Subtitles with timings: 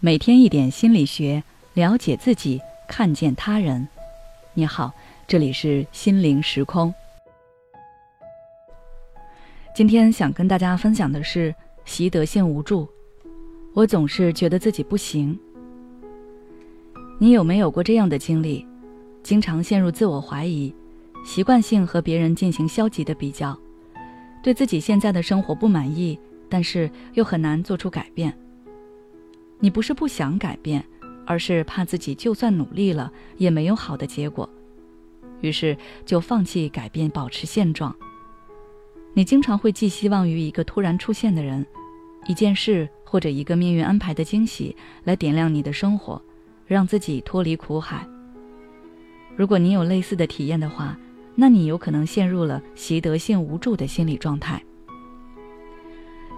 [0.00, 1.42] 每天一点心理学，
[1.74, 3.88] 了解自己，看见他人。
[4.54, 4.92] 你好，
[5.26, 6.94] 这里是心灵时空。
[9.74, 11.52] 今天想跟大家分享的是
[11.84, 12.88] 习得性无助。
[13.74, 15.36] 我总是觉得自己不行。
[17.18, 18.64] 你有没有过这样的经历？
[19.24, 20.72] 经常陷入自我怀疑，
[21.26, 23.58] 习惯性和别人进行消极的比较，
[24.44, 26.16] 对自己现在的生活不满意，
[26.48, 28.32] 但是又很难做出改变。
[29.60, 30.84] 你不是不想改变，
[31.26, 34.48] 而是怕自己就算努力了也没有好的结果，
[35.40, 35.76] 于是
[36.06, 37.94] 就放弃改变，保持现状。
[39.14, 41.66] 你经常会寄希望于一个突然出现的人、
[42.26, 46.22] 一件事或者一个命运安排的惊喜来点亮你的生活，
[46.66, 48.06] 让自己脱离苦海。
[49.36, 50.96] 如果你有类似的体验的话，
[51.34, 54.62] 那你有可能陷入了习得性无助的心理状态。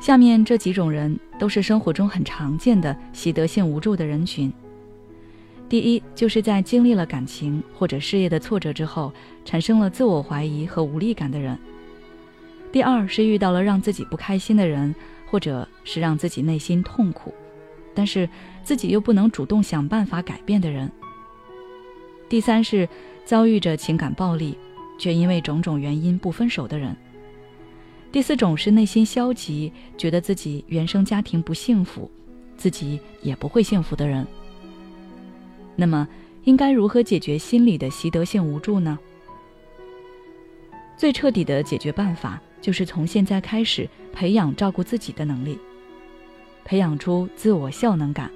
[0.01, 4.51] 下面这几种人都是生活中很常见的习得性无助的人群。
[5.69, 9.13] 第一，就是在经历了感情或者事业的挫折之后，
[9.45, 11.57] 产生了自我怀疑和无力感的人。
[12.73, 14.95] 第二，是遇到了让自己不开心的人，
[15.27, 17.35] 或者是让自己内心痛苦，
[17.95, 18.27] 但是
[18.65, 20.91] 自己又不能主动想办法改变的人。
[22.27, 22.89] 第三，是
[23.27, 24.57] 遭遇着情感暴力，
[24.99, 26.97] 却因为种种原因不分手的人。
[28.13, 32.11] 第四种是内心消极，觉得自己原生家庭不幸福，
[32.57, 34.27] 自己也不会幸福的人。
[35.77, 36.09] 那么，
[36.45, 38.99] 应该如何解决心理的习得性无助呢？
[40.97, 45.57] 最彻底的解决办法就是从现在开始培养照顾自己的能力，
[46.65, 48.29] 培养出自我效能感。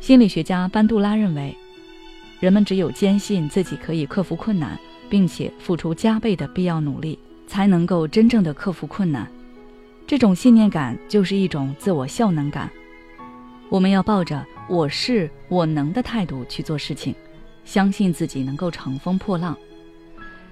[0.00, 1.56] 心理学家班杜拉认为，
[2.38, 4.78] 人们只有坚信自己可以克服困难，
[5.10, 7.18] 并且付出加倍的必要努力。
[7.48, 9.26] 才能够真正的克服困难，
[10.06, 12.70] 这种信念感就是一种自我效能感。
[13.70, 17.14] 我们要抱着“我是我能”的态度去做事情，
[17.64, 19.56] 相信自己能够乘风破浪。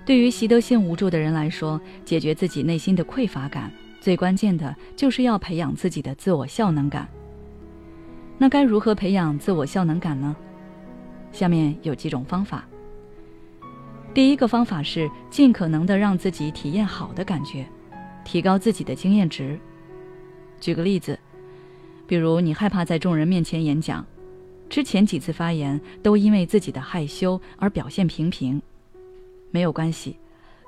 [0.05, 7.07] 对于习得性无助的人来说，解决自己内心的匮乏感，最关键的就是要培养自己的自我效能感。
[8.39, 10.35] 那该如何培养自我效能感呢？
[11.31, 12.67] 下面有几种方法。
[14.17, 17.67] 第一个方法是尽可能的让自己体验好的感觉，
[18.25, 19.61] 提高自己的经验值。
[20.59, 21.21] 举个例子，
[22.07, 24.03] 比如你害怕在众人面前演讲，
[24.71, 28.59] 之前几次发言都因为自己的害羞而表现平平，
[29.51, 30.17] 没有关系，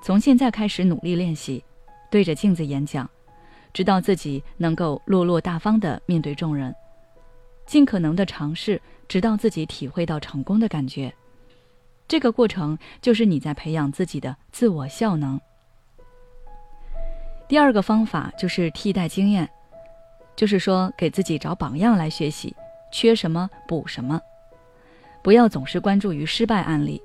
[0.03, 1.65] 从现在开始努力练习，
[2.11, 3.09] 对着镜子演讲，
[3.73, 6.75] 直到自己能够落落大方的面对众人，
[7.65, 8.79] 尽可能的尝试，
[9.09, 11.11] 直到自己体会到成功的感觉。
[12.09, 15.39] 这个过程就是你在培养自己的自我效能。
[17.47, 19.49] 第二个方法就是替代经验，
[20.35, 22.57] 就是说给自己找榜样来学习，
[22.91, 24.19] 缺什么补什么，
[25.23, 27.01] 不要总是关注于失败案例，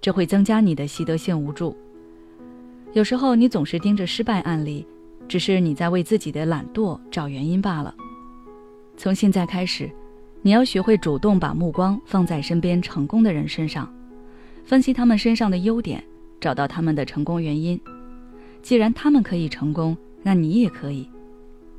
[0.00, 1.76] 这会增加你的习得性无助。
[2.94, 4.86] 有时候你总是盯着失败案例，
[5.28, 7.94] 只是你在为自己的懒惰找原因罢了。
[8.96, 9.90] 从现在开始，
[10.40, 13.92] 你要学会主动把目光放在身边成功的人身上。
[14.66, 16.02] 分析他们身上的优点，
[16.40, 17.80] 找到他们的成功原因。
[18.62, 21.08] 既然他们可以成功，那你也可以。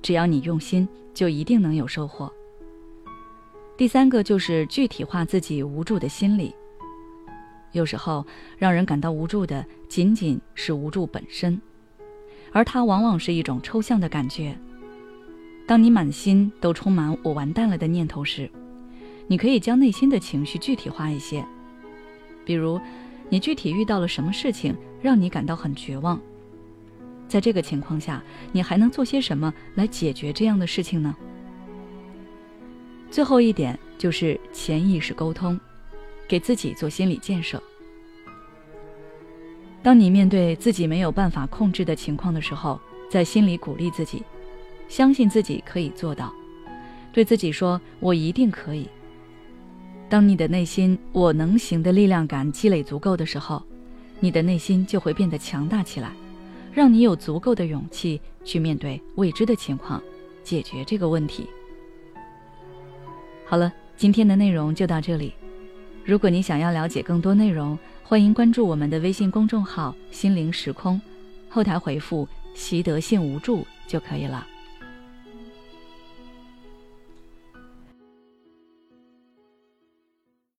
[0.01, 2.31] 只要你用心，就一定能有收获。
[3.75, 6.55] 第三个就是具体化自己无助的心理。
[7.73, 8.25] 有时候
[8.57, 11.61] 让人感到无助的仅仅是无助本身，
[12.53, 14.57] 而它往往是一种抽象的感觉。
[15.67, 18.49] 当你满心都充满“我完蛋了”的念头时，
[19.27, 21.45] 你可以将内心的情绪具体化一些。
[22.47, 22.80] 比如，
[23.28, 26.18] 你具体遇到了什么事情让你感到很绝望？
[27.28, 31.13] 在这个情况下，你还能做些什么来解决这样的事情呢？
[33.12, 35.59] 最后一点就是潜意识沟通，
[36.25, 37.62] 给自己做心理建设。
[39.84, 42.79] 当你面对自己没有办法控制的情况的时候，
[43.12, 44.24] 在心里鼓励自己，
[44.88, 46.34] 相信自己可以做到，
[47.11, 48.88] 对自己说：“我一定可以。”
[50.09, 53.61] 当你的内心“我能行”的力量感积累足够的时候，
[54.21, 56.13] 你的内心就会变得强大起来，
[56.71, 60.01] 让你有足够的勇气去面对未知的情况，
[60.45, 61.45] 解决这个问题。
[63.45, 65.33] 好了，今天的内容就到这里。
[66.05, 71.01] 如果你想要了解更多内容，欢迎关注我们的微信公众号“心灵时空”，
[71.49, 72.25] 后台回复
[72.55, 74.47] “习得性无助”就可以了。